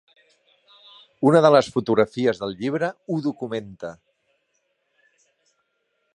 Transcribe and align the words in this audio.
Una 1.31 1.41
de 1.45 1.51
les 1.55 1.69
fotografies 1.75 2.41
del 2.45 2.57
llibre 2.63 2.91
ho 3.09 3.19
documenta. 3.27 3.93